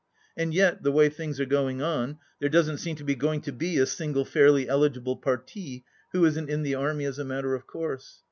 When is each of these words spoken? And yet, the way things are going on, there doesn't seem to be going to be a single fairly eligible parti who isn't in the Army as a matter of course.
And 0.35 0.51
yet, 0.51 0.81
the 0.81 0.91
way 0.91 1.09
things 1.09 1.39
are 1.39 1.45
going 1.45 1.79
on, 1.79 2.17
there 2.39 2.49
doesn't 2.49 2.79
seem 2.79 2.95
to 2.95 3.03
be 3.03 3.13
going 3.13 3.39
to 3.41 3.51
be 3.51 3.77
a 3.77 3.85
single 3.85 4.25
fairly 4.25 4.67
eligible 4.67 5.15
parti 5.17 5.85
who 6.11 6.25
isn't 6.25 6.49
in 6.49 6.63
the 6.63 6.73
Army 6.73 7.05
as 7.05 7.19
a 7.19 7.23
matter 7.23 7.53
of 7.53 7.67
course. 7.67 8.19